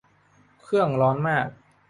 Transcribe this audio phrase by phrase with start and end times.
[0.63, 1.47] เครื่องร้อนมาก